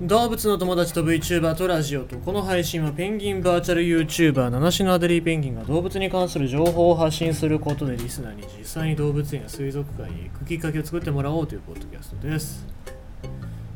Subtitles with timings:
[0.00, 12.66] 動物の友達と VTuber とラジオとこの配信はペンギンバーチャル YouTuber 七種のアデリーペンギンが動物に関する情報を発信することでリスナーに実際に動物園や水族館に行くきっかけを作ってもらおうというポッドキャストです、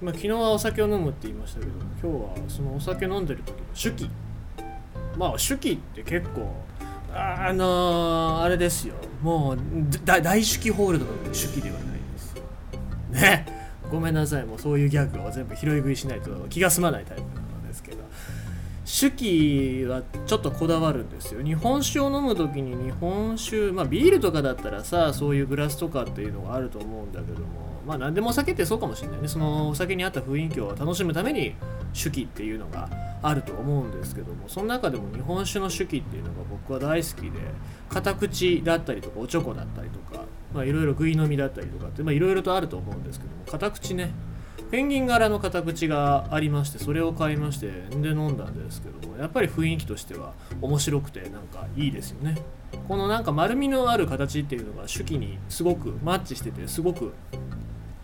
[0.00, 4.10] まあ、昨日はお酒を飲むって言いましたけど今日はそのお酒飲んでる時の手記。
[5.18, 6.50] まあ手記って結構
[7.12, 8.94] あのーあれですよ。
[9.22, 9.58] もう
[10.04, 12.34] 大手記ホールドの手記ではないです。
[13.10, 13.55] ね。
[13.90, 17.98] ごめんなさいもうそういうギャグを全部拾い食いしないと気が済まないタイプなのですけど
[18.86, 21.42] 手記はちょっとこだわるんですよ。
[21.42, 27.46] 日本酒を飲む時に日本酒まあビールとかだったらさそういうグラスとかっていうのがあると思うんだけども
[27.84, 29.28] まあ何でもお酒ってそうかもしれないね。
[29.28, 31.54] そのお酒に合った雰囲気を楽しむために
[32.00, 32.88] 手記っていうのが
[33.22, 37.40] あると思うんですけどもその中でも日本酒の手記っていうのが僕は大好きで
[37.88, 40.24] 片口だったりとかおちょこだったりとか
[40.56, 44.10] まあいろいろ食い飲みだったりとかってまあいろいろとあると思うんですけども片口ね
[44.70, 52.36] ペンギン柄の片口がありましてそれを買いましてで飲んだんですけどもやっぱり雰囲気としては面白くてなんかいいですよね。
[52.88, 57.14] このなんか丸みのある形っていうのが手記にすごくマッチしててすごく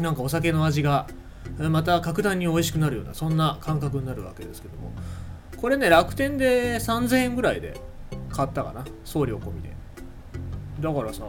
[0.00, 1.06] なんかお酒の味が
[1.58, 4.92] また格段に美味しくなるようなそんな感覚になるわけですけども
[5.60, 7.78] これね楽天で3000円ぐらいで
[8.30, 9.76] 買ったかな送料込みで。
[10.80, 11.24] だからさ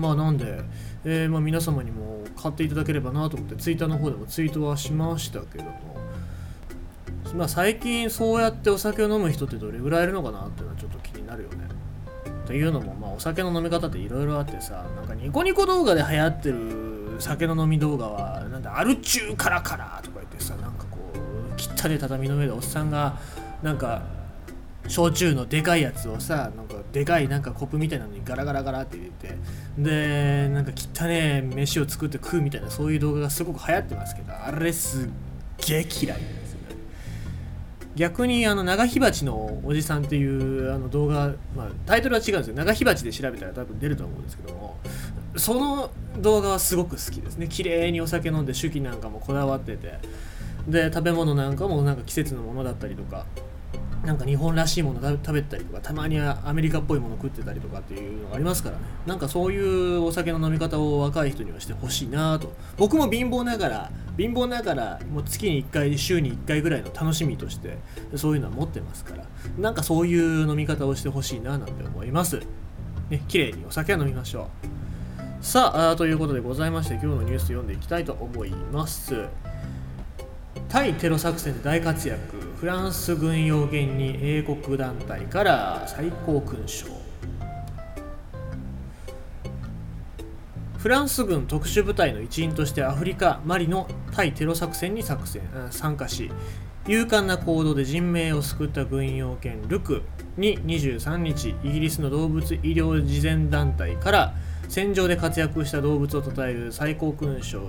[0.00, 0.62] まあなんで、
[1.04, 5.72] えーまあ、皆様にも買っていただければなと思ってツイッターの方でもツイートはしましたけども
[7.34, 11.68] まあ最近そうやってお酒を飲む人ってどれぐらいいるのかなっていうのはちょっと気になるよね。
[12.46, 23.18] というのも、まあ、お酒の飲み方っていろいろあってさなんかニコニコ動画で流行ってる酒の飲み動画はなんだアルチューカラカラとか言ってさなんかこう汚ね畳の上でおっさんが
[23.62, 24.02] なんか
[24.88, 29.36] 焼酎のでかいやつをさなんかでかいなんかコップみたいなのにガラガラガラって入れて
[29.78, 35.08] でなんか汚ね飯を作って食うみたいなそういう動画がすごく流行ってますけどあれすっ
[35.66, 36.76] げえ嫌いなんですよね。
[37.94, 42.54] 逆にあの長火鉢のおじさんっていうあの動画、まあ、タイトルは違うんですよ。
[42.54, 44.76] 長火鉢で調べたら多分出ると思うんですけども
[45.36, 47.46] その動画はすごく好きですね。
[47.48, 49.98] 綺麗にお酒飲んで手記なんかもこだわってて
[50.66, 53.26] で食べ物なんかもなんか季節のものだったりとか
[54.04, 58.82] なんか日本らしいもの食べたりとかたまにはアメリカっぽいもの食ってたりとかっていうのがありますからね。
[59.06, 62.52] なんかそういうお酒の飲み方を若い人にはしてほしいなと。
[62.78, 67.76] 僕も貧乏ながら貧乏ながらもう月に1回週に1回ぐらいの楽しみとして
[68.16, 69.24] そういうのは持ってますから。
[69.58, 72.40] なんかそういう飲み方をしてほしいななんて思います。
[73.10, 74.48] ね綺麗にお酒は飲みましょ
[75.40, 75.44] う。
[75.44, 79.26] さああということでございまして今日のニュース読んでいきたいと思います。
[80.70, 82.36] 対テロ作戦で大活躍。
[82.60, 86.86] フランス軍用元に英国団体から最高勲章。
[90.78, 96.30] フランス軍特殊部隊の一員としてアフリカ・マリの対テロ作戦に作戦参加し
[96.86, 100.02] 勇敢な行動で人命を救った軍用犬ルク。
[100.36, 104.34] に23日イギリスの動物医療慈善団体から
[104.68, 107.60] 戦場で活躍した動物を称える最高勲章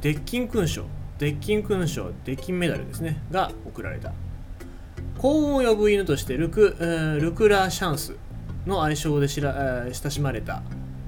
[0.00, 0.97] デッキン勲章。
[1.18, 4.12] デッキン勲章デッキンメダルですねが贈られた。
[5.18, 8.16] 幸運を呼ぶ犬としてルク,、えー、ルクラ・シャンス
[8.66, 9.50] の愛称で知ら、
[9.86, 10.62] えー、親しまれた。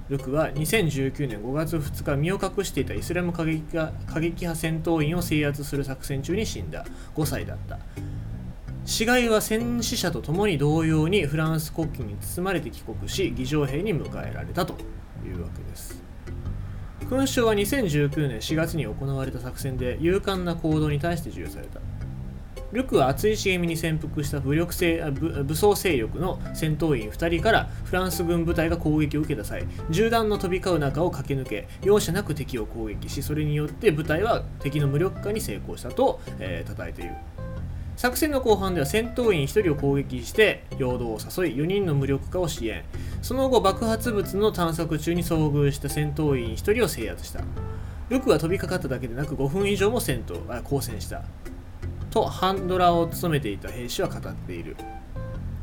[0.09, 6.84] ルクは2019年5月2日身を隠していたイスラム過激過激派戦闘員を制圧する作戦中に死んだ。
[7.15, 7.78] 5歳だった。
[8.84, 14.75] 死骸は戦死者と共に同様にフランス国旗に包まれて帰国し儀仗兵に迎えられたと
[15.25, 15.99] いうわけです。
[17.10, 21.81] 勲章は2019年4月に行われた作戦で勇敢な行動に対して授与された。
[22.71, 37.15] ルクは熱い茂みに潜伏した武力勢武武装勢力の戦闘員2人からフランス軍部隊が攻撃を受けた際銃弾の飛び交う中を駆け抜け容赦なく敵を攻撃しそれによって部隊は敵の無力化に成功したと、えー、称えている。
[38.00, 42.82] 作戦の後半では戦闘員1人を攻撃して陽動を誘い4人の無力化を支援。
[43.22, 47.42] その後爆発物の探索中に遭遇した戦闘員1人を制圧した。
[48.09, 51.22] ルクは飛びかかっただけでなく5分以上も戦闘あ交戦した。
[52.10, 54.77] とハンドラーを務めていた兵士は語っている。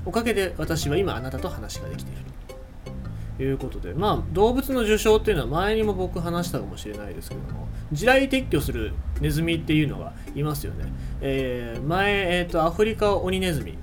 [0.06, 2.22] おかげで私は今あなたと話ができている。
[3.38, 10.92] ということでまあ動物の受賞っていうのは前にも僕話したかもしれないですけども地雷撤去するネズミっていうのがいますよね、
[11.22, 13.78] えー、前、えーと、アフリカオニネズミ。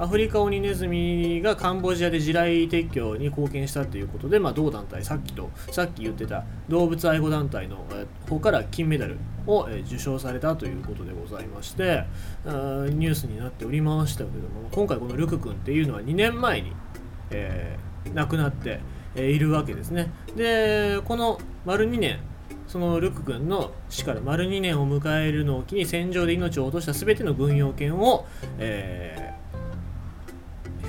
[0.00, 7.84] アフリカオニネズミがカンボジアで地雷撤去に貢献したということで、まあ、同団体さっきとさっき言ってた動物愛護団体の
[8.28, 9.18] 方から金メダル
[9.48, 12.04] を受賞されたということでございまして
[12.44, 16.72] ニュースになっておりましたけども今回このルク君っていうのは2年前に、
[17.30, 18.80] えー、亡くなって
[19.16, 20.12] いるわけですね。
[20.36, 22.20] でこの丸2年
[22.68, 28.26] そのルク君の死から丸2年を迎えるのを機に戦場で命を落とした全ての軍用犬を、
[28.58, 29.37] えー、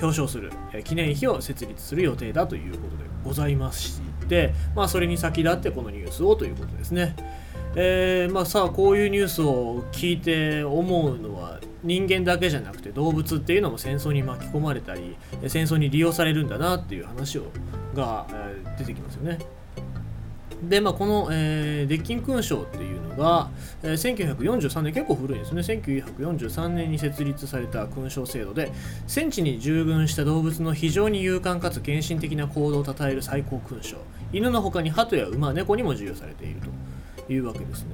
[0.00, 7.16] 表彰する、え記念碑を設立する予定だということでございまして、まあ、それに先立ってこのニュースをということですね。
[7.76, 15.16] えー、まあさあこういうニュースを聞いて思うのは人間だけじゃなくて動物っていうのも戦争に巻き込まれたり
[15.46, 17.44] 戦争に利用されるんだなっていう話を
[17.94, 19.38] が、え、出てきますよね。
[20.62, 23.50] で、まあ、この、えー、デッキン勲章っていうのが、
[23.82, 28.72] えー、1943年、結構古いですね、1943年に設立された勲章制度で、
[29.06, 33.96] 戦地に従軍した動物の非常に勇敢かつ献身的な行動を称える最高勲章、
[34.32, 36.60] 犬の他に鳩や馬、猫にも授与されている
[37.26, 37.88] というわけですね。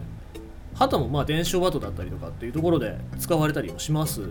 [0.74, 4.22] 鳩もまあ伝承鳩だったりとかっていうところで使われたりもします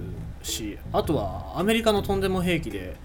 [0.43, 2.95] し、あとはアメリカのとんでも兵器で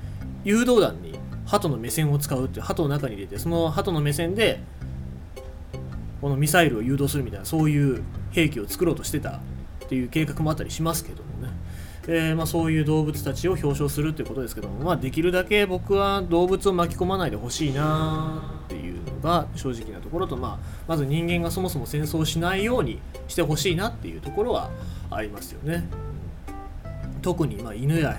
[0.44, 4.60] 誘導弾に鳩の目線を使うっていう鳩の中に入れてその鳩の目線で
[6.20, 11.52] このミサイルを誘導するみたいなそういう兵器を作ろうとしてたっていう計画もあったりしますけどもね、
[12.06, 24.70] えー、まあ、そういう動物たちを表彰するっていうことですけども、まあ、できるだけ僕は動物を巻き込まないでほしいなっていうのが正直なところと、まあ、まず人間がそもそも戦争をしないようにしてほしいなっていうところは
[25.11, 25.88] ありますよね。
[27.23, 28.19] 特にま犬や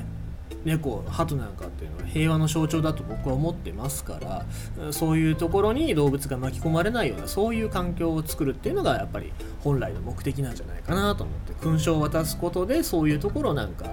[0.64, 9.32] 猫鳩なんかっていうのは平和の象徴だと僕は思ってますからそういうところに動物が巻き込まれないようなそういう環境を作るっていうのがやっぱり
[9.62, 13.86] 本来の目的なんじゃないかなと思って勲章を渡すことでそういうところなんか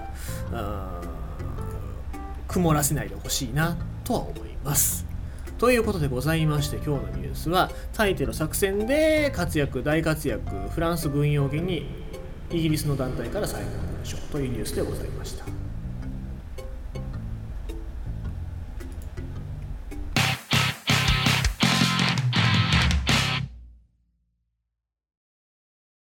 [2.46, 5.06] 曇らせないでほしいなとは思います。
[5.58, 11.84] ということでございまして今日のニュースはタイテの作戦で活躍大活躍フランス軍用軍に
[12.50, 13.72] イギリスの団体から再開
[14.04, 15.57] しようというニュースでございました。